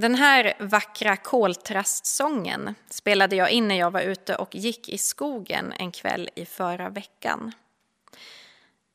[0.00, 5.72] Den här vackra koltrastsången spelade jag in när jag var ute och gick i skogen
[5.78, 7.52] en kväll i förra veckan.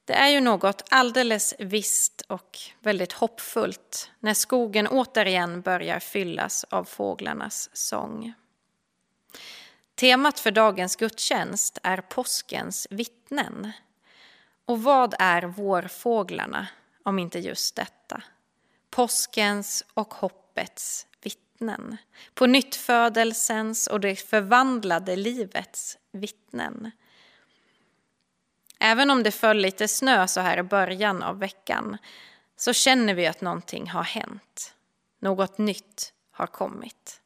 [0.06, 6.84] Det är ju något alldeles visst och väldigt hoppfullt när skogen återigen börjar fyllas av
[6.84, 8.34] fåglarnas sång.
[9.96, 13.72] Temat för dagens gudstjänst är påskens vittnen.
[14.66, 16.68] Och vad är vårfåglarna
[17.04, 18.24] om inte just detta?
[18.90, 20.43] Påskens och hoppets
[21.64, 21.98] vittnen.
[22.34, 26.92] På nyttfödelsens och det förvandlade livets vittnen.
[28.80, 31.98] Även om det föll lite snö så här i början av veckan
[32.58, 34.76] så känner vi att någonting har hänt.
[35.20, 37.20] Något nytt har kommit.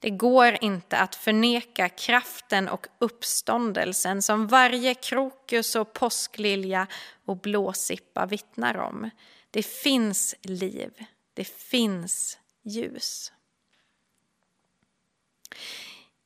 [0.00, 6.86] Det går inte att förneka kraften och uppståndelsen som varje krokus och påsklilja
[7.24, 9.10] och blåsippa vittnar om.
[9.50, 13.32] Det finns liv, det finns ljus.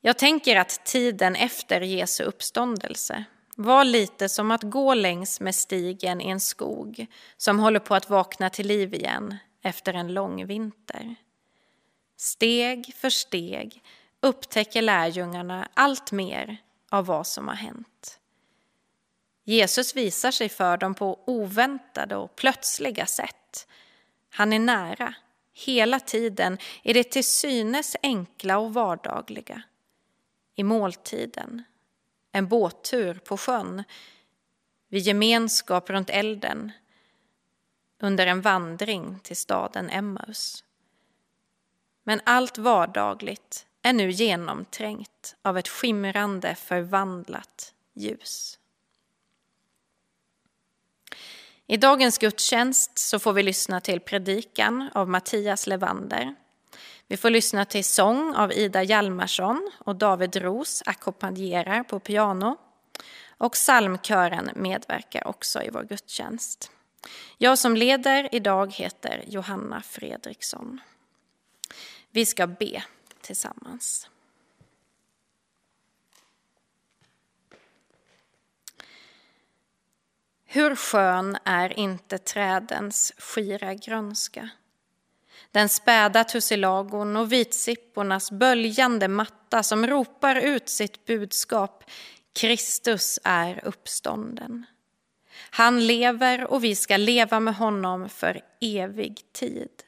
[0.00, 3.24] Jag tänker att tiden efter Jesu uppståndelse
[3.56, 8.10] var lite som att gå längs med stigen i en skog som håller på att
[8.10, 11.14] vakna till liv igen efter en lång vinter.
[12.16, 13.82] Steg för steg
[14.20, 16.56] upptäcker lärjungarna allt mer
[16.90, 18.18] av vad som har hänt.
[19.44, 23.66] Jesus visar sig för dem på oväntade och plötsliga sätt.
[24.30, 25.14] Han är nära,
[25.52, 29.62] hela tiden, i det till synes enkla och vardagliga.
[30.54, 31.62] I måltiden,
[32.32, 33.84] en båttur på sjön,
[34.88, 36.72] vid gemenskap runt elden,
[38.00, 40.64] under en vandring till staden Emmaus.
[42.02, 48.58] Men allt vardagligt är nu genomträngt av ett skimrande förvandlat ljus.
[51.66, 56.34] I dagens gudstjänst så får vi lyssna till predikan av Mattias Levander.
[57.08, 62.56] Vi får lyssna till sång av Ida Hjalmarsson och David Ros ackompanjerar på piano.
[63.38, 66.70] Och psalmkören medverkar också i vår gudstjänst.
[67.38, 70.80] Jag som leder idag heter Johanna Fredriksson.
[72.10, 72.82] Vi ska be
[73.20, 74.08] tillsammans.
[80.54, 84.50] Hur skön är inte trädens skira grönska?
[85.50, 91.84] Den späda tussilagon och vitsippornas böljande matta som ropar ut sitt budskap
[92.32, 94.66] Kristus är uppstånden.
[95.50, 99.82] Han lever och vi ska leva med honom för evig tid.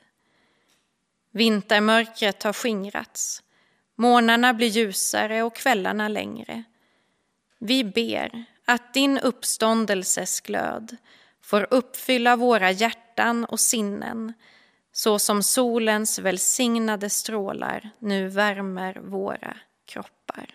[1.31, 3.43] Vintermörkret har skingrats,
[3.95, 6.63] Månaderna blir ljusare och kvällarna längre.
[7.59, 10.97] Vi ber att din uppståndelses glöd
[11.43, 14.33] får uppfylla våra hjärtan och sinnen
[14.93, 20.55] så som solens välsignade strålar nu värmer våra kroppar.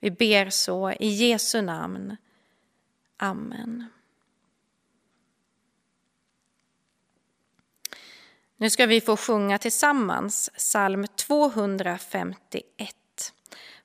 [0.00, 2.16] Vi ber så i Jesu namn.
[3.16, 3.86] Amen.
[8.56, 12.94] Nu ska vi få sjunga tillsammans psalm 251.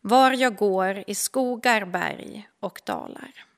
[0.06, 3.53] Var jag går i skogar, berg och dalar.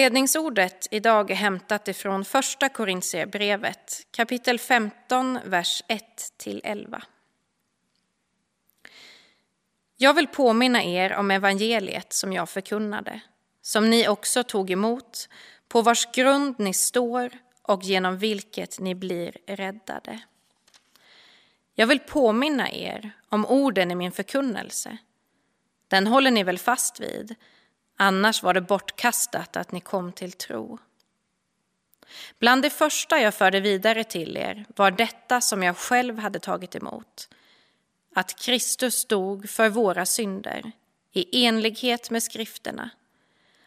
[0.00, 5.82] Inledningsordet idag är hämtat ifrån Första Korintierbrevet kapitel 15, vers
[6.38, 7.02] 1-11.
[9.96, 13.20] Jag vill påminna er om evangeliet som jag förkunnade,
[13.62, 15.28] som ni också tog emot,
[15.68, 17.30] på vars grund ni står
[17.62, 20.20] och genom vilket ni blir räddade.
[21.74, 24.96] Jag vill påminna er om orden i min förkunnelse.
[25.88, 27.34] Den håller ni väl fast vid,
[28.00, 30.78] annars var det bortkastat att ni kom till tro.
[32.38, 36.74] Bland det första jag förde vidare till er var detta som jag själv hade tagit
[36.74, 37.28] emot,
[38.14, 40.72] att Kristus dog för våra synder
[41.12, 42.90] i enlighet med skrifterna,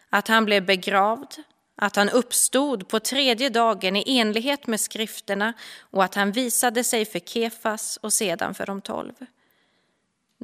[0.10, 1.34] att han blev begravd,
[1.76, 7.06] att han uppstod på tredje dagen i enlighet med skrifterna och att han visade sig
[7.06, 9.14] för Kefas och sedan för de tolv.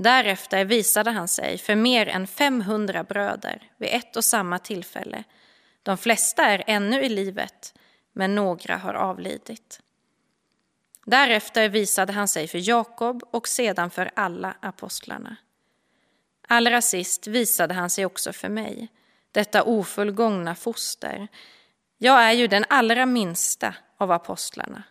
[0.01, 5.24] Därefter visade han sig för mer än 500 bröder vid ett och samma tillfälle.
[5.84, 7.74] De flesta är ännu i livet,
[8.13, 9.82] men några har avlidit.
[11.06, 15.36] Därefter visade han sig för Jakob och sedan för alla apostlarna.
[16.48, 18.88] Allra sist visade han sig också för mig,
[19.32, 21.27] detta ofullgångna foster.
[21.98, 24.84] Jag är ju den allra minsta av apostlarna,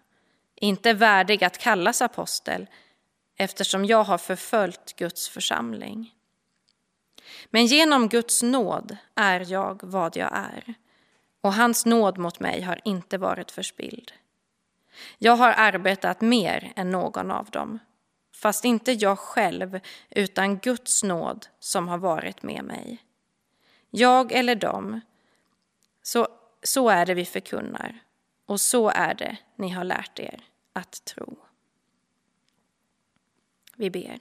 [0.54, 2.66] inte värdig att kallas apostel
[3.38, 6.14] eftersom jag har förföljt Guds församling.
[7.50, 10.74] Men genom Guds nåd är jag vad jag är
[11.40, 14.12] och hans nåd mot mig har inte varit förspilld.
[15.18, 17.78] Jag har arbetat mer än någon av dem,
[18.34, 19.80] fast inte jag själv
[20.10, 23.04] utan Guds nåd som har varit med mig.
[23.90, 25.00] Jag eller dem,
[26.02, 26.28] så,
[26.62, 27.98] så är det vi förkunnar
[28.46, 30.40] och så är det ni har lärt er
[30.72, 31.47] att tro.
[33.78, 34.18] Vi ber.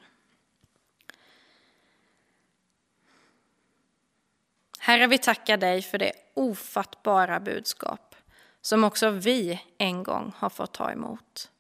[4.80, 8.16] Herre, vi tackar dig för det ofattbara budskap
[8.62, 11.52] som också vi en gång har fått ta emot.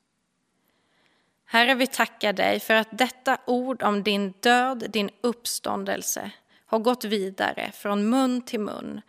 [1.45, 6.31] Herre, vi tackar dig för att detta ord om din död, din uppståndelse
[6.65, 9.01] har gått vidare från mun till mun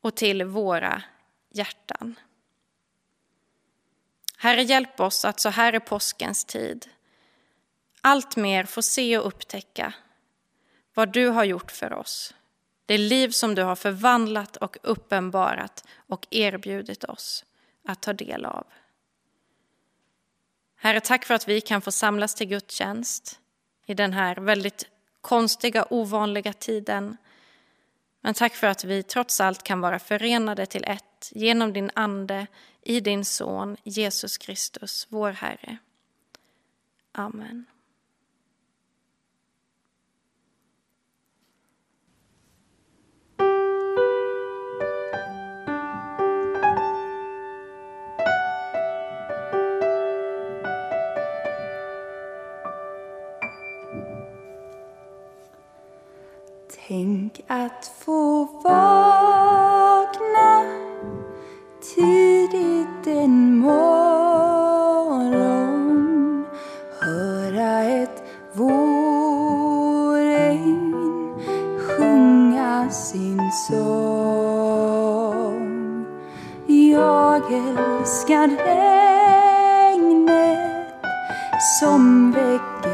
[0.00, 1.02] och till våra
[1.50, 2.18] hjärtan.
[4.36, 6.88] Herre, hjälp oss att så här i påskens tid
[8.00, 9.92] allt mer få se och upptäcka
[10.94, 12.34] vad du har gjort för oss.
[12.86, 17.44] Det liv som du har förvandlat och uppenbarat och erbjudit oss
[17.84, 18.66] att ta del av.
[20.76, 23.40] Herre, tack för att vi kan få samlas till gudstjänst
[23.86, 24.86] i den här väldigt
[25.20, 27.16] konstiga, ovanliga tiden.
[28.20, 32.46] Men tack för att vi trots allt kan vara förenade till ett genom din Ande
[32.82, 35.78] i din Son Jesus Kristus, vår Herre.
[37.12, 37.66] Amen.
[56.88, 60.64] Tänk att få vakna
[61.94, 65.26] tidigt en morgon.
[67.00, 68.94] Höra ett vårregn
[71.78, 74.48] sjunga sin sång.
[76.66, 80.58] Jag älskar regnet
[81.80, 82.87] som väcker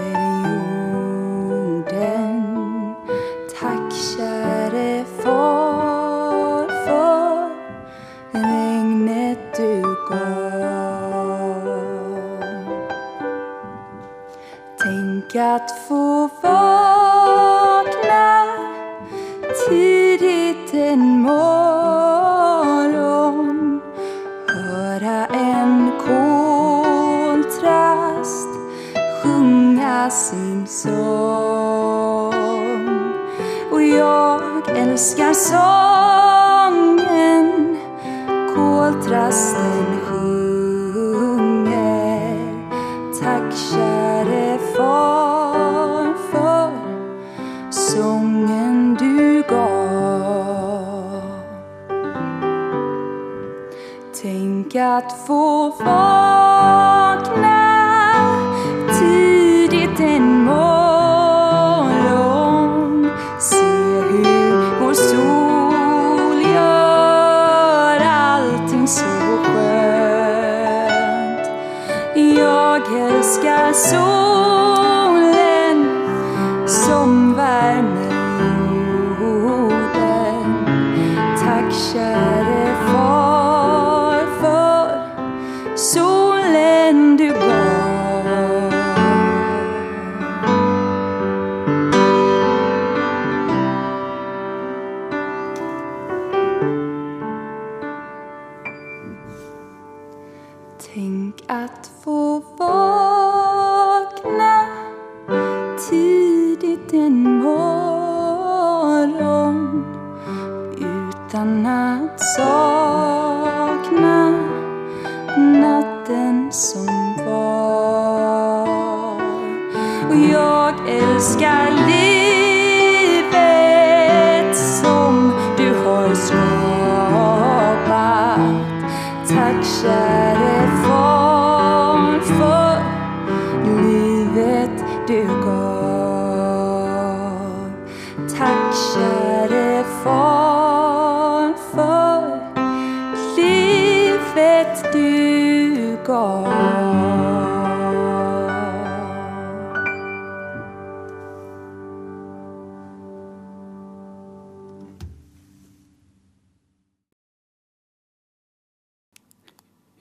[35.35, 35.84] älskar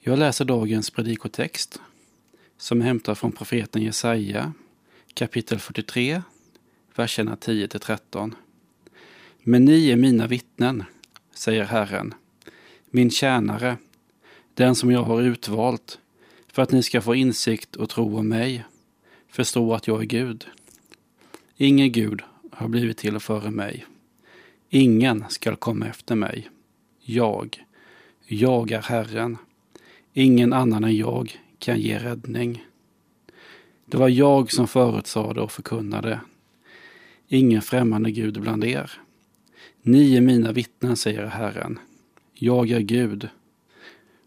[0.06, 1.80] Jag läser dagens predikotext
[2.58, 4.52] som är hämtad från profeten Jesaja
[5.14, 6.22] kapitel 43,
[6.94, 8.32] verserna 10-13.
[9.42, 10.84] Men ni är mina vittnen,
[11.34, 12.14] säger Herren,
[12.90, 13.76] min tjänare,
[14.54, 15.98] den som jag har utvalt,
[16.48, 18.64] för att ni ska få insikt och tro om mig,
[19.28, 20.46] förstå att jag är Gud.
[21.56, 23.86] Ingen Gud har blivit till före mig.
[24.68, 26.50] Ingen skall komma efter mig.
[27.00, 27.64] Jag,
[28.26, 29.38] jag är Herren.
[30.16, 32.64] Ingen annan än jag kan ge räddning.
[33.86, 36.20] Det var jag som förutsade och förkunnade.
[37.28, 38.90] Ingen främmande Gud bland er.
[39.82, 41.78] Ni är mina vittnen, säger Herren.
[42.34, 43.28] Jag är Gud.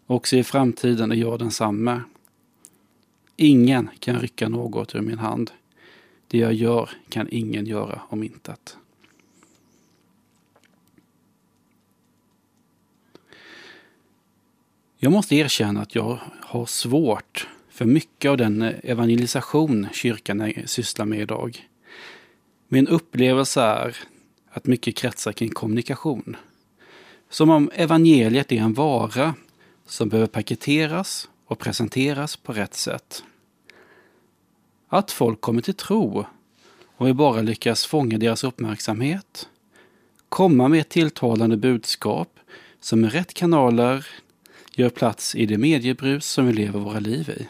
[0.06, 2.00] Också i framtiden är jag densamme.
[3.36, 5.50] Ingen kan rycka något ur min hand.
[6.28, 8.76] Det jag gör kan ingen göra om intet.
[15.00, 21.06] Jag måste erkänna att jag har svårt för mycket av den eh, evangelisation kyrkan sysslar
[21.06, 21.68] med idag.
[22.68, 23.96] Min upplevelse är
[24.50, 26.36] att mycket kretsar kring kommunikation.
[27.30, 29.34] Som om evangeliet är en vara
[29.86, 33.24] som behöver paketeras och presenteras på rätt sätt.
[34.88, 36.26] Att folk kommer till tro
[36.96, 39.48] och vi bara lyckas fånga deras uppmärksamhet,
[40.28, 42.38] komma med ett tilltalande budskap
[42.80, 44.06] som med rätt kanaler
[44.78, 47.48] gör plats i det mediebrus som vi lever våra liv i.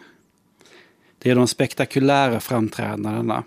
[1.18, 3.44] Det är de spektakulära framträdandena,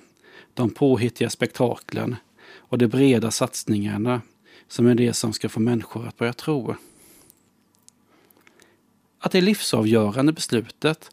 [0.54, 2.16] de påhittiga spektaklen
[2.56, 4.22] och de breda satsningarna
[4.68, 6.76] som är det som ska få människor att börja tro.
[9.20, 11.12] Att det livsavgörande beslutet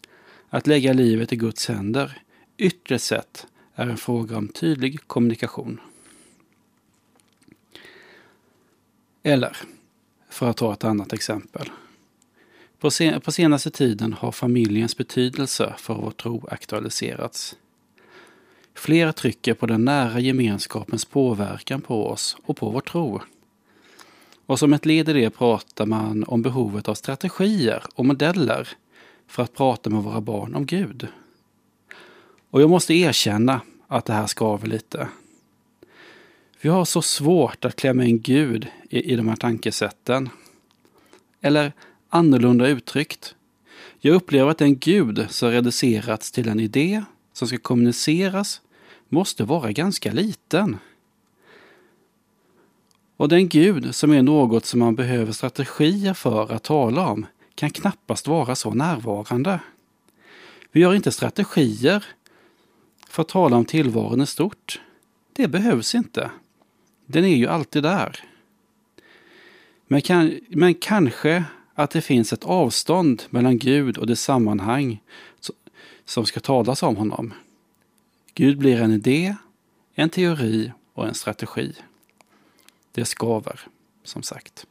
[0.48, 2.22] att lägga livet i Guds händer
[2.56, 5.80] ytterst sett är en fråga om tydlig kommunikation.
[9.22, 9.56] Eller,
[10.28, 11.70] för att ta ett annat exempel.
[12.80, 17.56] På, sen på senaste tiden har familjens betydelse för vår tro aktualiserats.
[18.74, 23.20] Flera trycker på den nära gemenskapens påverkan på oss och på vår tro.
[24.46, 28.68] Och som ett led i det pratar man om behovet av strategier och modeller
[29.26, 31.08] för att prata med våra barn om Gud.
[32.50, 35.08] Och jag måste erkänna att det här skaver lite.
[36.60, 40.28] Vi har så svårt att klämma in Gud i, i de här tankesätten.
[41.40, 41.72] Eller
[42.08, 43.34] annorlunda uttryckt.
[43.98, 48.60] Jag upplever att den Gud som reducerats till en idé som ska kommuniceras
[49.08, 50.76] måste vara ganska liten.
[53.16, 57.70] Och den Gud som är något som man behöver strategier för att tala om kan
[57.70, 59.60] knappast vara så närvarande.
[60.72, 62.04] Vi har inte strategier
[63.08, 64.80] för att tala om tillvaron i stort.
[65.32, 66.30] Det behövs inte.
[67.06, 68.24] Den är ju alltid där.
[69.86, 71.44] Men, kan, men kanske
[71.78, 75.02] att det finns ett avstånd mellan Gud och det sammanhang
[76.04, 77.34] som ska talas om honom.
[78.34, 79.36] Gud blir en idé,
[79.94, 81.74] en teori och en strategi.
[82.92, 83.60] Det skaver,
[84.04, 84.66] som sagt.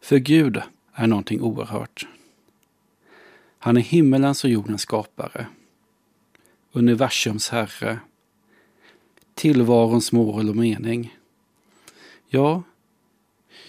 [0.00, 0.62] För Gud
[0.92, 2.06] är någonting oerhört.
[3.58, 5.46] Han är himmelens och jordens skapare,
[6.72, 7.98] universums herre,
[9.34, 11.16] tillvarons mål och mening.
[12.34, 12.62] Ja,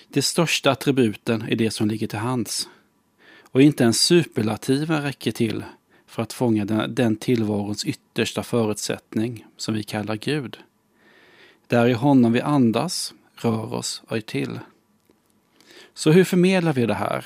[0.08, 2.70] de största attributen är det som ligger till hands.
[3.42, 5.64] Och inte ens superlativen räcker till
[6.08, 10.58] för att fånga den, den tillvarons yttersta förutsättning som vi kallar Gud.
[11.68, 14.60] Det är i honom vi andas, rör oss och är till.
[15.94, 17.26] Så hur förmedlar vi det här?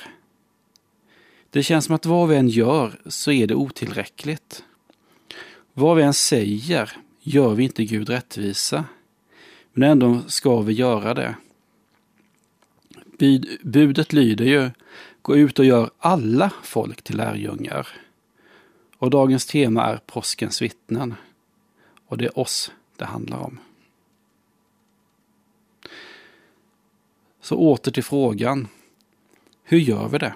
[1.50, 4.64] Det känns som att vad vi än gör så är det otillräckligt.
[5.72, 8.84] Vad vi än säger gör vi inte Gud rättvisa.
[9.72, 11.34] Men ändå ska vi göra det.
[13.62, 14.70] budet lyder ju
[15.22, 17.88] Gå ut och gör alla folk till lärjungar.
[18.96, 21.14] Och dagens tema är påskens vittnen.
[22.06, 23.58] och det är oss det handlar om.
[27.40, 28.68] Så åter till frågan.
[29.62, 30.34] Hur gör vi det?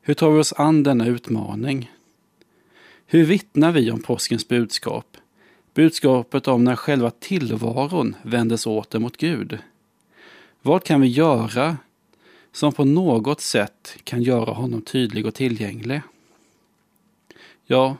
[0.00, 1.92] Hur tar vi oss an denna utmaning?
[3.06, 5.16] Hur vittnar vi om påskens budskap?
[5.74, 9.58] Budskapet om när själva tillvaron vändes åter mot Gud.
[10.62, 11.76] Vad kan vi göra
[12.52, 16.02] som på något sätt kan göra honom tydlig och tillgänglig?
[17.66, 17.96] Ja,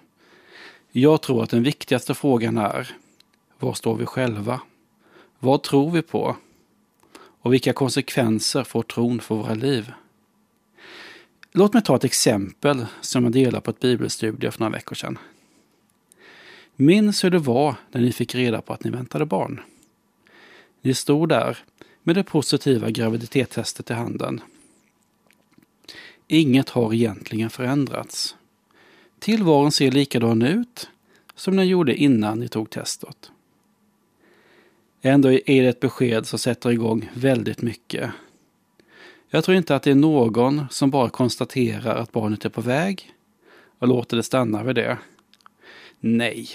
[0.90, 2.96] jag tror att den viktigaste frågan är
[3.58, 4.60] var står vi själva?
[5.38, 6.36] Vad tror vi på?
[7.42, 9.92] Och vilka konsekvenser får tron för våra liv?
[11.52, 15.18] Låt mig ta ett exempel som jag delade på ett bibelstudie för några veckor sedan.
[16.80, 19.60] Minns hur det var när ni fick reda på att ni väntade barn.
[20.82, 21.58] Ni stod där
[22.02, 24.40] med det positiva graviditetstestet i handen.
[26.28, 28.36] Inget har egentligen förändrats.
[29.18, 30.90] Tillvaron ser likadan ut
[31.34, 33.30] som den gjorde innan ni tog testet.
[35.02, 38.10] Ändå är det ett besked som sätter igång väldigt mycket.
[39.28, 43.12] Jag tror inte att det är någon som bara konstaterar att barnet är på väg
[43.78, 44.98] och låter det stanna vid det.
[46.02, 46.48] Nej,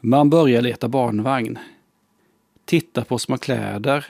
[0.00, 1.58] man börjar leta barnvagn,
[2.64, 4.06] titta på små kläder,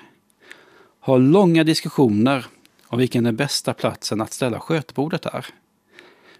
[1.00, 2.46] ha långa diskussioner
[2.86, 5.46] om vilken den bästa platsen att ställa skötbordet är.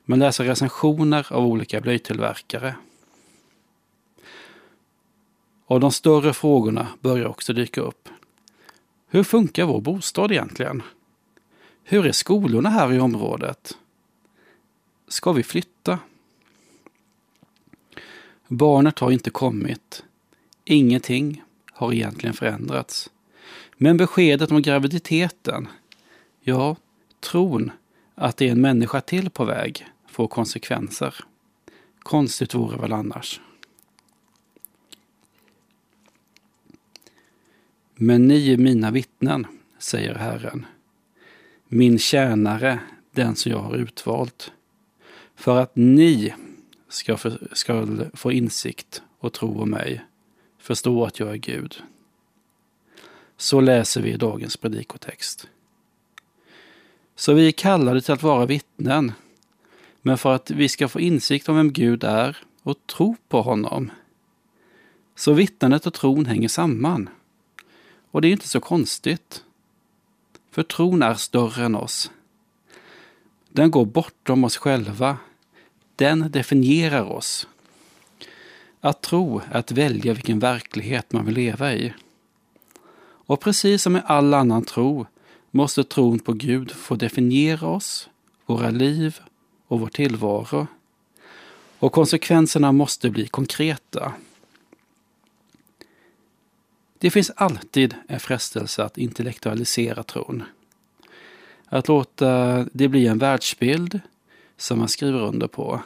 [0.05, 2.75] Man läser recensioner av olika blöjtillverkare.
[5.67, 8.09] Och de större frågorna börjar också dyka upp.
[9.09, 10.83] Hur funkar vår bostad egentligen?
[11.85, 13.79] Hur är skolorna här i området?
[15.09, 15.99] Ska vi flytta?
[18.53, 20.05] Barnet har inte kommit.
[20.65, 23.11] Ingenting har egentligen förändrats.
[23.77, 25.69] Men beskedet om graviditeten,
[26.41, 26.77] ja,
[27.21, 27.71] tron
[28.15, 31.15] att det är en människa till på väg får konsekvenser.
[31.99, 33.41] Konstigt vore väl annars.
[37.95, 39.47] Men ni är mina vittnen,
[39.79, 40.67] säger Herren,
[41.69, 42.79] min tjänare,
[43.13, 44.53] den som jag har utvalt,
[45.35, 46.35] för att ni
[46.93, 50.05] ska, för, ska få insikt och tro om mig,
[50.59, 51.83] förstå att jag är Gud.
[53.37, 55.49] Så läser vi i dagens predikotext.
[57.17, 59.13] Så vi är kallade till att vara vittnen,
[60.03, 63.91] men för att vi ska få insikt om vem Gud är och tro på honom.
[65.15, 67.09] Så vittnandet och tron hänger samman.
[68.11, 69.45] Och det är inte så konstigt.
[70.51, 72.11] För tron är större än oss.
[73.49, 75.19] Den går bortom oss själva.
[76.03, 77.49] Den definierar oss.
[78.81, 81.93] Att tro är att välja vilken verklighet man vill leva i.
[83.03, 85.07] Och precis som med all annan tro
[85.51, 88.09] måste tron på Gud få definiera oss,
[88.47, 89.21] våra liv
[89.67, 90.67] och vår tillvaro.
[91.79, 94.13] Och konsekvenserna måste bli konkreta.
[96.99, 100.43] Det finns alltid en frestelse att intellektualisera tron.
[101.67, 104.01] Att låta det bli en världsbild
[104.57, 105.83] som man skriver under på.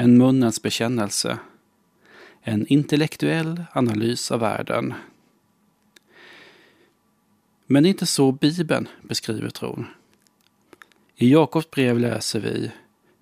[0.00, 1.38] En munnens bekännelse.
[2.42, 4.94] En intellektuell analys av världen.
[7.66, 9.86] Men det är inte så Bibeln beskriver tron.
[11.16, 12.70] I Jakobs brev läser vi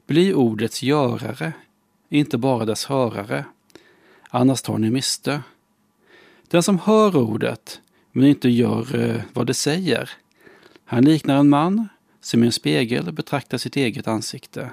[0.06, 1.52] Bli ordets görare,
[2.08, 3.44] inte bara dess hörare,
[4.30, 5.42] annars tar ni miste.
[6.48, 7.80] Den som hör ordet
[8.12, 10.10] men inte gör eh, vad det säger,
[10.84, 11.88] han liknar en man
[12.20, 14.70] som i en spegel betraktar sitt eget ansikte.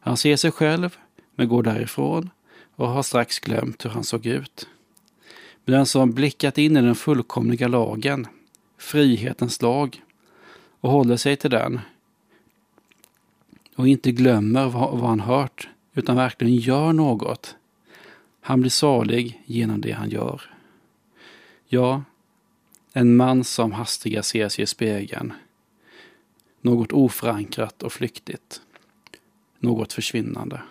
[0.00, 0.98] Han ser sig själv
[1.36, 2.30] men går därifrån
[2.76, 4.68] och har strax glömt hur han såg ut.
[5.64, 8.26] Men den som blickat in i den fullkomliga lagen,
[8.78, 10.02] frihetens lag,
[10.80, 11.80] och håller sig till den
[13.76, 17.56] och inte glömmer vad, han hört utan verkligen gör något.
[18.40, 20.42] Han blir salig genom det han gör.
[21.66, 22.02] Ja,
[22.92, 25.32] en man som hastiga ser sig i spegeln.
[26.60, 28.60] Något oförankrat och flyktigt.
[29.58, 30.62] Något försvinnande.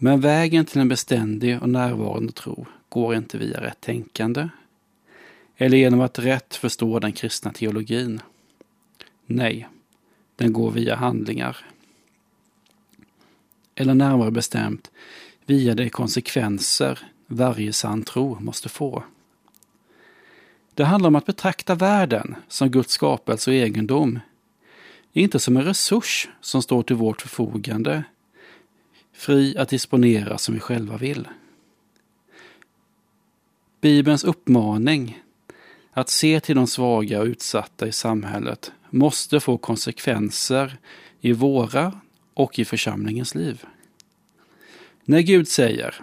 [0.00, 4.48] Men vägen till en beständig och närvarande tro går inte via rätt tänkande
[5.56, 8.20] eller genom att rätt förstå den kristna teologin.
[9.26, 9.68] Nej,
[10.36, 11.56] den går via handlingar.
[13.74, 14.90] Eller närmare bestämt
[15.46, 19.02] via de konsekvenser varje sann tro måste få.
[20.74, 24.20] Det handlar om att betrakta världen som Guds skapelse och egendom,
[25.12, 28.04] inte som en resurs som står till vårt förfogande,
[29.18, 31.28] fri att disponera som vi själva vill.
[33.80, 35.22] Bibelns uppmaning
[35.92, 40.78] att se till de svaga och utsatta i samhället måste få konsekvenser
[41.20, 42.00] i våra
[42.34, 43.64] och i församlingens liv.
[45.04, 45.94] När Gud säger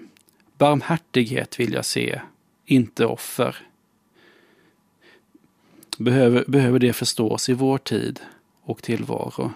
[0.58, 2.22] barmhärtighet vill jag se,
[2.66, 3.56] inte offer,
[5.98, 8.20] behöver, behöver det förstås i vår tid
[8.62, 9.52] och tillvaro.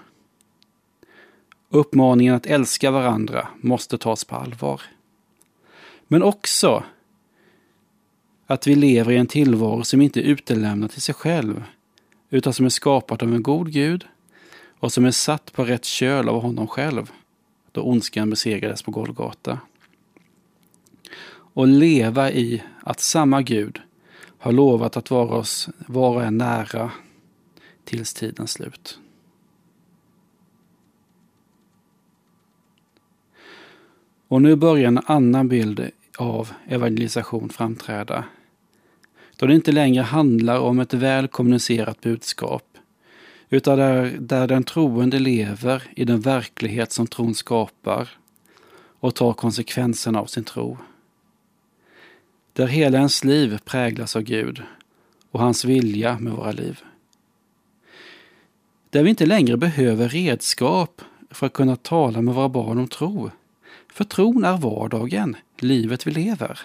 [1.69, 4.81] Uppmaningen att älska varandra måste tas på allvar.
[6.07, 6.83] Men också
[8.47, 11.63] att vi lever i en tillvaro som inte är utelämnad till sig själv,
[12.29, 14.05] utan som är skapad av en god Gud
[14.79, 17.11] och som är satt på rätt köl av honom själv,
[17.71, 19.59] då ondskan besegrades på Golgata.
[21.31, 23.81] Och leva i att samma Gud
[24.39, 26.91] har lovat att vara oss var och en nära
[27.83, 28.99] tills tidens slut.
[34.29, 38.23] Och nu börjar en annan bild av evangelisation framträda.
[39.35, 42.63] Då det inte längre handlar om ett väl kommunicerat budskap,
[43.49, 48.09] utan där, där den troende lever i den verklighet som tron skapar
[48.99, 50.77] och tar konsekvenserna av sin tro.
[52.53, 54.61] Där hela ens liv präglas av Gud
[55.31, 56.79] och hans vilja med våra liv.
[58.89, 63.31] Där vi inte längre behöver redskap för att kunna tala med våra barn om tro.
[63.99, 66.59] För tron är vardagen, livet vi lever.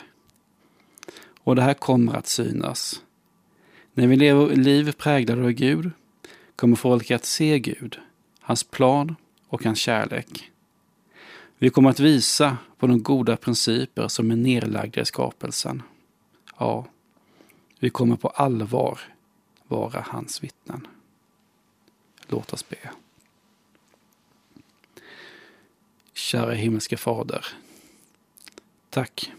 [1.40, 3.02] Och det här kommer att synas.
[3.94, 5.90] När vi lever liv präglade av Gud
[6.56, 7.98] kommer folk att se Gud,
[8.40, 9.16] hans plan
[9.48, 10.50] och hans kärlek.
[11.58, 15.82] Vi kommer att visa på de goda principer som är nedlagda i skapelsen.
[16.58, 16.86] Ja,
[17.78, 19.00] vi kommer på allvar
[19.68, 20.86] vara hans vittnen.
[22.28, 22.90] Låt oss be.
[26.16, 27.46] Kära himmelske Fader.
[28.90, 29.32] Tack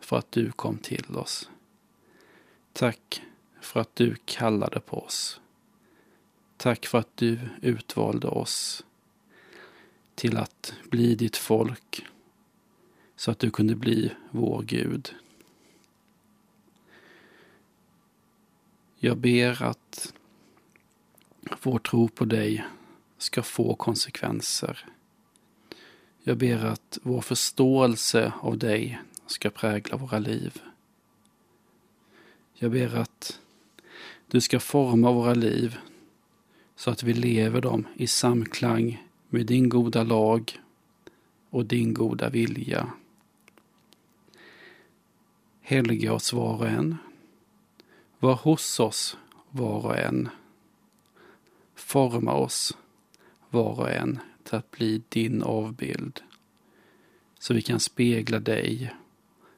[0.00, 1.50] för att du kom till oss.
[2.72, 3.22] Tack
[3.60, 5.40] för att du kallade på oss.
[6.56, 8.84] Tack för att du utvalde oss
[10.14, 12.06] till att bli ditt folk
[13.16, 15.14] så att du kunde bli vår Gud.
[18.96, 20.14] Jag ber att
[21.62, 22.64] vår tro på dig
[23.18, 24.86] ska få konsekvenser.
[26.22, 30.62] Jag ber att vår förståelse av dig ska prägla våra liv.
[32.54, 33.40] Jag ber att
[34.26, 35.78] du ska forma våra liv
[36.76, 40.60] så att vi lever dem i samklang med din goda lag
[41.50, 42.92] och din goda vilja.
[45.60, 46.96] Helga oss var och en.
[48.18, 49.16] Var hos oss
[49.50, 50.28] var och en.
[51.74, 52.76] Forma oss
[53.50, 54.18] var och en
[54.50, 56.22] till att bli din avbild.
[57.38, 58.94] Så vi kan spegla dig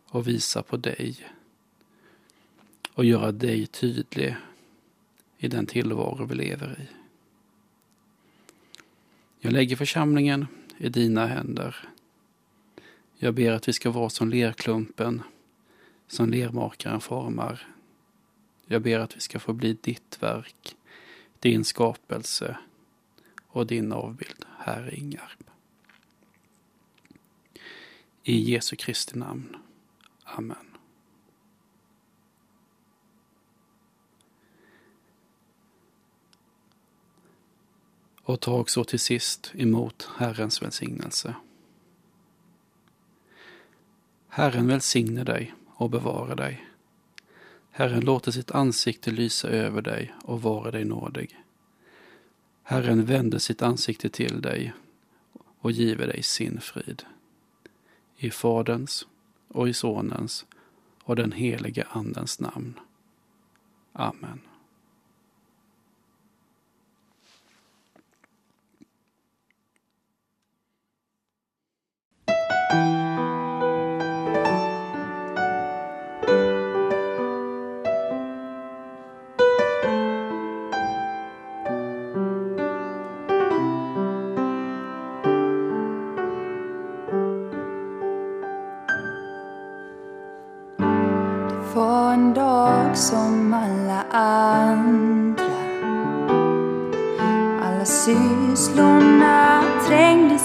[0.06, 1.16] och visa på dig.
[2.94, 4.36] Och göra dig tydlig
[5.38, 6.88] i den tillvaro vi lever i.
[9.40, 10.46] Jag lägger församlingen
[10.78, 11.76] i dina händer.
[13.16, 15.22] Jag ber att vi ska vara som lerklumpen
[16.08, 17.66] som lermakaren formar.
[18.66, 20.76] Jag ber att vi ska få bli ditt verk,
[21.40, 22.58] din skapelse
[23.46, 25.50] och din avbild, här i Ingarp.
[28.22, 29.56] I Jesu Kristi namn.
[30.24, 30.66] Amen.
[38.22, 41.34] Och ta också till sist emot Herrens välsignelse.
[44.28, 46.66] Herren välsigne dig och bevara dig.
[47.70, 51.41] Herren låter sitt ansikte lysa över dig och vara dig nådig.
[52.62, 54.72] Herren vänder sitt ansikte till dig
[55.58, 57.02] och giver dig sin frid.
[58.16, 59.06] I Faderns
[59.48, 60.46] och i Sonens
[61.04, 62.80] och den helige Andens namn.
[63.92, 64.40] Amen.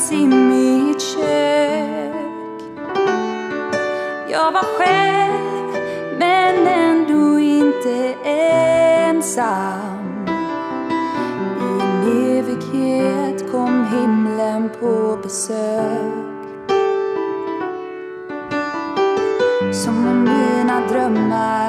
[0.07, 2.15] Trängdes i mitt kök.
[4.29, 5.77] Jag var själv,
[6.19, 10.25] men ändå inte ensam.
[11.59, 16.13] I en evighet kom himlen på besök.
[19.73, 21.66] Som om mina drömmar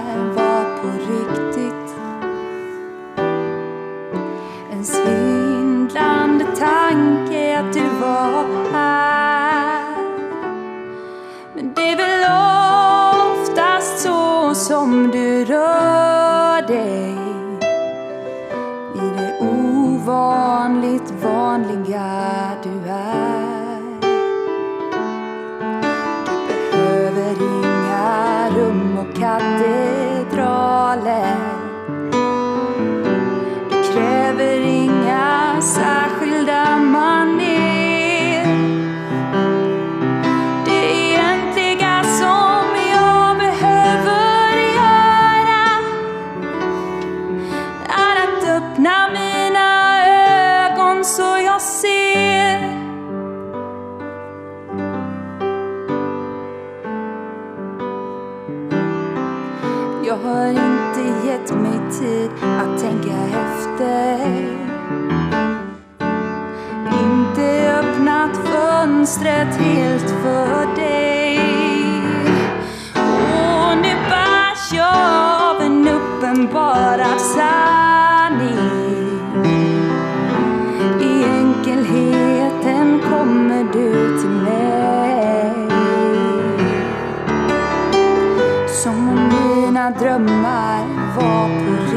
[89.91, 90.85] drömmar
[91.17, 91.88] var på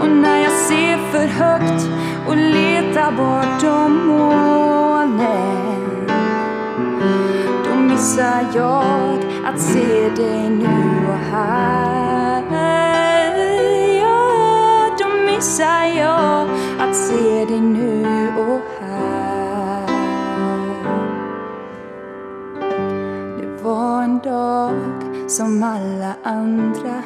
[0.03, 1.89] och när jag ser för högt
[2.29, 6.07] och letar bortom molnen
[7.65, 12.43] då missar jag att se dig nu och här.
[14.03, 16.49] Ja, då missar jag
[16.81, 18.07] att se dig nu
[18.39, 18.60] och
[25.41, 27.03] som alla andra.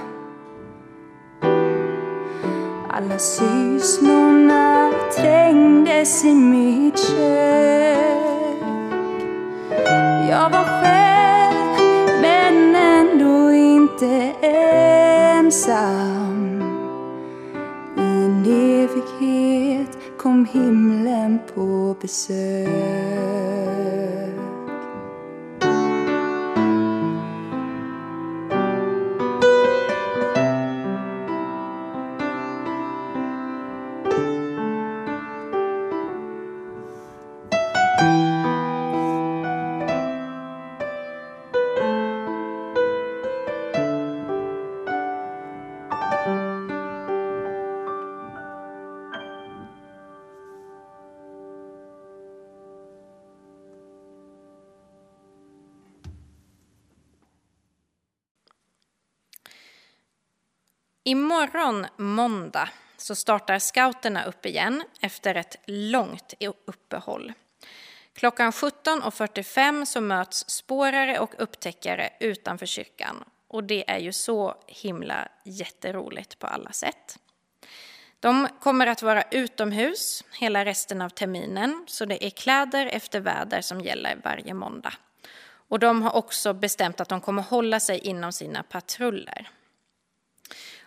[2.90, 8.56] Alla sysslorna trängdes i mitt kök.
[10.30, 11.78] Jag var själv
[12.22, 14.32] men ändå inte
[15.36, 16.62] ensam.
[17.96, 23.83] I en evighet kom himlen på besök.
[61.14, 66.34] Imorgon måndag så startar scouterna upp igen efter ett långt
[66.66, 67.32] uppehåll.
[68.14, 75.28] Klockan 17.45 så möts spårare och upptäckare utanför kyrkan och det är ju så himla
[75.44, 77.18] jätteroligt på alla sätt.
[78.20, 83.60] De kommer att vara utomhus hela resten av terminen så det är kläder efter väder
[83.60, 84.94] som gäller varje måndag.
[85.68, 89.50] Och de har också bestämt att de kommer hålla sig inom sina patruller.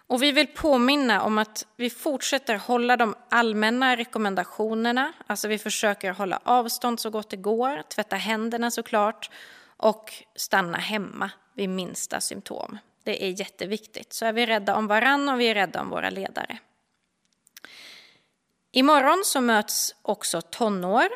[0.07, 5.13] Och vi vill påminna om att vi fortsätter hålla de allmänna rekommendationerna.
[5.27, 9.29] Alltså vi försöker hålla avstånd så gott det går, tvätta händerna såklart
[9.77, 12.77] och stanna hemma vid minsta symptom.
[13.03, 14.13] Det är jätteviktigt.
[14.13, 16.58] Så är vi rädda om varann och vi är rädda om våra ledare.
[18.71, 21.08] Imorgon så möts också tonår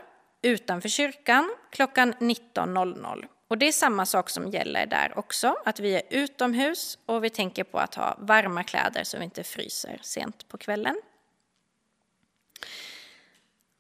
[0.41, 3.25] utanför kyrkan klockan 19.00.
[3.51, 7.29] Och det är samma sak som gäller där också, att vi är utomhus och vi
[7.29, 11.01] tänker på att ha varma kläder så vi inte fryser sent på kvällen.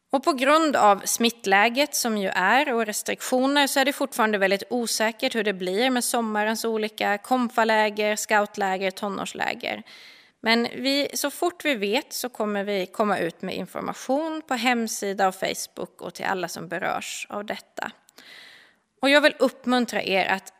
[0.09, 4.63] Och på grund av smittläget som ju är och restriktioner så är det fortfarande väldigt
[4.69, 9.83] osäkert hur det blir med sommarens olika komfaläger, scoutläger, tonårsläger.
[10.39, 15.27] Men vi, så fort vi vet så kommer vi komma ut med information på hemsida
[15.27, 17.91] och Facebook och till alla som berörs av detta.
[19.01, 20.53] Och jag vill uppmuntra er att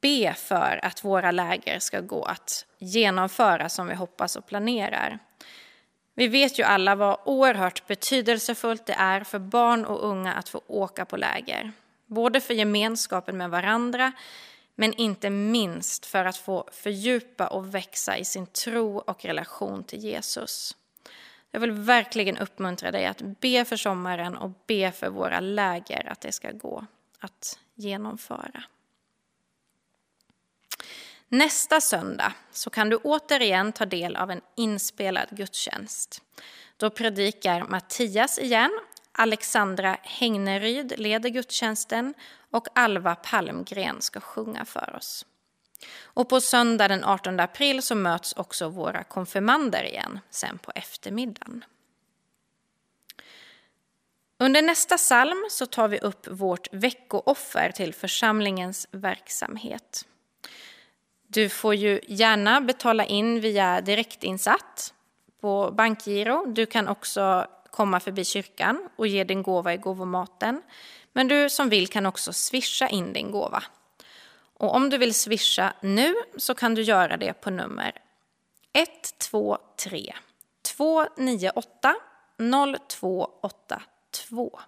[0.00, 5.18] be för att våra läger ska gå att genomföra som vi hoppas och planerar.
[6.14, 10.60] Vi vet ju alla vad oerhört betydelsefullt det är för barn och unga att få
[10.66, 11.72] åka på läger.
[12.06, 14.12] Både för gemenskapen med varandra,
[14.74, 19.98] men inte minst för att få fördjupa och växa i sin tro och relation till
[19.98, 20.76] Jesus.
[21.50, 26.20] Jag vill verkligen uppmuntra dig att be för sommaren och be för våra läger att
[26.20, 26.86] det ska gå
[27.20, 28.64] att genomföra.
[31.28, 36.22] Nästa söndag så kan du återigen ta del av en inspelad gudstjänst.
[36.76, 38.80] Då predikar Mattias igen,
[39.12, 42.14] Alexandra Hängneryd leder gudstjänsten
[42.50, 45.26] och Alva Palmgren ska sjunga för oss.
[46.02, 51.64] Och på söndag den 18 april så möts också våra konfirmander igen, sen på eftermiddagen.
[54.38, 60.06] Under nästa psalm så tar vi upp vårt veckooffer till församlingens verksamhet.
[61.26, 64.94] Du får ju gärna betala in via direktinsatt
[65.40, 66.46] på bankgiro.
[66.46, 70.62] Du kan också komma förbi kyrkan och ge din gåva i gåvomaten.
[71.12, 73.62] Men du som vill kan också swisha in din gåva.
[74.58, 77.92] Och om du vill swisha nu så kan du göra det på nummer
[78.72, 80.14] 123
[80.62, 81.94] 298
[84.28, 84.60] 2.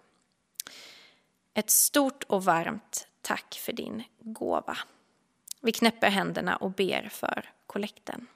[1.55, 4.79] Ett stort och varmt tack för din gåva.
[5.61, 8.27] Vi knäpper händerna och ber för kollekten.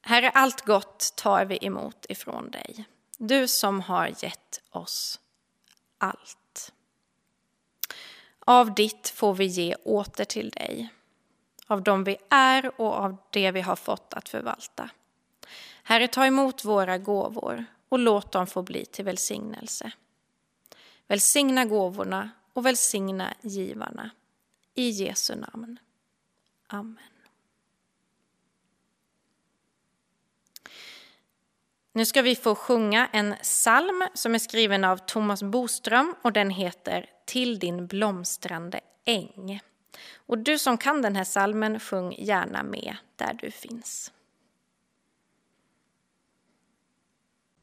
[0.00, 2.84] Herre, allt gott tar vi emot ifrån dig.
[3.18, 5.20] Du som har gett oss
[5.98, 6.72] allt.
[8.38, 10.88] Av ditt får vi ge åter till dig,
[11.66, 14.90] av dem vi är och av det vi har fått att förvalta.
[15.88, 19.92] Herre, ta emot våra gåvor och låt dem få bli till välsignelse.
[21.06, 24.10] Välsigna gåvorna och välsigna givarna.
[24.74, 25.78] I Jesu namn.
[26.66, 26.98] Amen.
[31.92, 36.50] Nu ska vi få sjunga en psalm som är skriven av Thomas Boström och den
[36.50, 39.60] heter Till din blomstrande äng.
[40.16, 44.12] Och du som kan den här psalmen, sjung gärna med där du finns.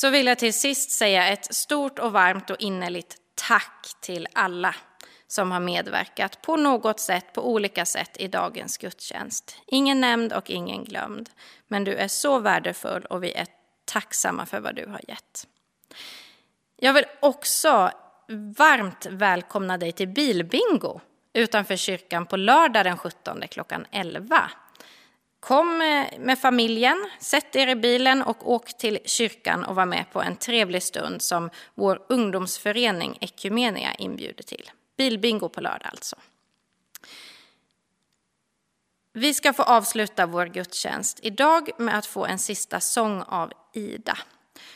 [0.00, 4.74] så vill jag till sist säga ett stort och varmt och innerligt tack till alla
[5.26, 9.56] som har medverkat på något sätt, på olika sätt i dagens gudstjänst.
[9.66, 11.30] Ingen nämnd och ingen glömd,
[11.68, 13.46] men du är så värdefull och vi är
[13.84, 15.46] tacksamma för vad du har gett.
[16.76, 17.90] Jag vill också
[18.56, 21.00] varmt välkomna dig till bilbingo
[21.32, 24.50] utanför kyrkan på lördag den 17 klockan 11.
[25.40, 25.78] Kom
[26.18, 30.36] med familjen, sätt er i bilen och åk till kyrkan och var med på en
[30.36, 34.70] trevlig stund som vår ungdomsförening Ekumenia inbjuder till.
[34.96, 36.16] Bilbingo på lördag alltså.
[39.12, 44.18] Vi ska få avsluta vår gudstjänst idag med att få en sista sång av Ida.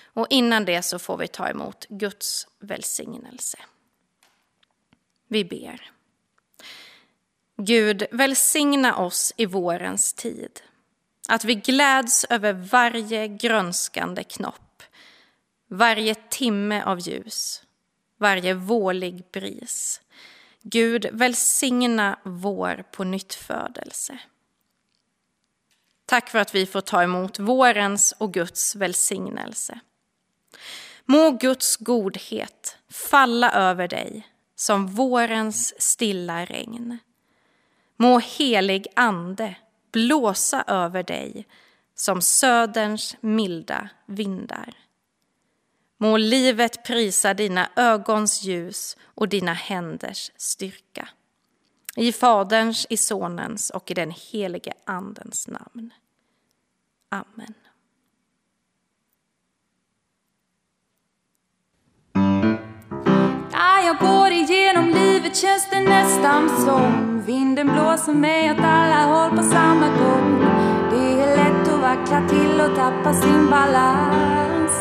[0.04, 3.58] Och innan det så får vi ta emot Guds välsignelse.
[5.28, 5.93] Vi ber.
[7.56, 10.60] Gud, välsigna oss i vårens tid.
[11.28, 14.82] Att vi gläds över varje grönskande knopp,
[15.68, 17.62] varje timme av ljus,
[18.18, 20.00] varje vårlig bris.
[20.62, 24.18] Gud, välsigna vår på nyttfödelse.
[26.06, 29.80] Tack för att vi får ta emot vårens och Guds välsignelse.
[31.04, 36.98] Må Guds godhet falla över dig som vårens stilla regn.
[37.96, 39.56] Må helig ande
[39.92, 41.46] blåsa över dig
[41.94, 44.74] som söderns milda vindar.
[45.98, 51.08] Må livet prisa dina ögons ljus och dina händers styrka.
[51.96, 55.90] I Faderns, i Sonens och i den helige Andens namn.
[57.08, 57.54] Amen.
[63.84, 64.63] Jag går igenom
[64.94, 70.44] livet känns det nästan som vinden blåser mig åt alla håll på samma gång.
[70.90, 74.72] Det är lätt att vackla till och tappa sin balans.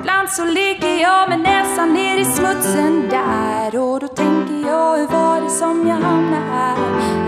[0.00, 5.06] Ibland så ligger jag med näsan ner i smutsen där och då tänker jag hur
[5.06, 6.76] var det som jag hamnade här?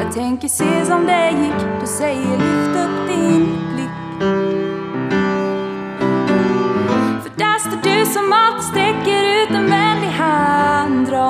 [0.03, 4.20] Jag tänker se som det gick, du säger lyft upp din blick.
[7.22, 8.89] För där står du som alltid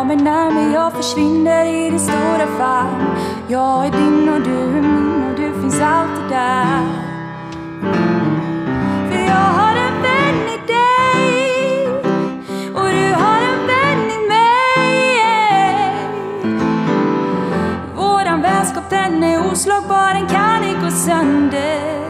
[0.01, 3.07] Drar mig närmare, jag försvinner i din stora famn
[3.48, 6.82] Jag är din och du är min och du finns alltid där.
[9.11, 11.88] För jag har en vän i dig
[12.74, 15.18] och du har en vän i mig.
[17.96, 22.05] Våran vänskap den är oslagbar, den kan inte gå sönder.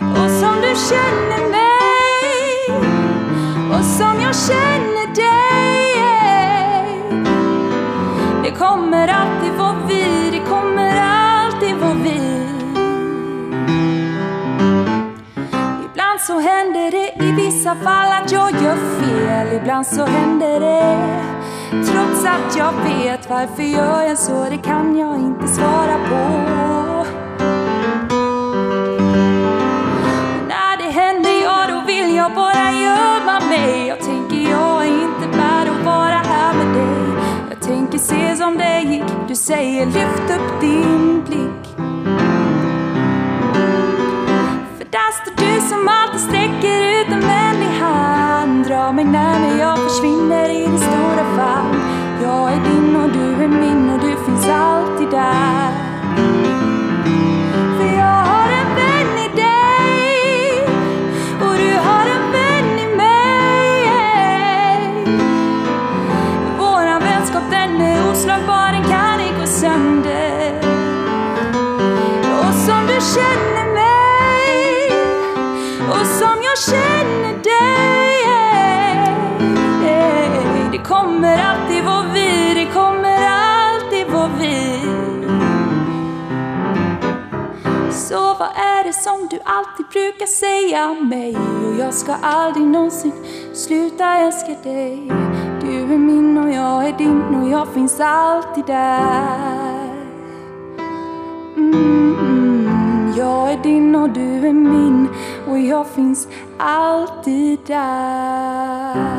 [0.00, 2.70] Och som du känner mig
[3.78, 4.85] och som jag känner
[17.46, 21.22] vissa fall att jag gör fel Ibland så händer det.
[21.70, 26.22] Trots att jag vet varför gör jag så, det kan jag inte svara på.
[30.48, 33.86] När det händer, ja då vill jag bara gömma mig.
[33.86, 37.22] Jag tänker jag är inte värd att vara här med dig.
[37.50, 41.45] Jag tänker se som det gick, du säger lyft upp din blick.
[49.06, 51.80] Hand Drar mig jag försvinner i din stora famn
[52.22, 55.55] Jag är din och du är min och du finns alltid där.
[89.96, 91.36] Brukar säga mig?
[91.36, 93.12] Och jag ska aldrig någonsin
[93.54, 95.12] sluta älska dig
[95.60, 99.90] Du är min och jag är din och jag finns alltid där
[101.56, 105.08] mm, Jag är din och du är min
[105.48, 106.28] och jag finns
[106.58, 109.15] alltid där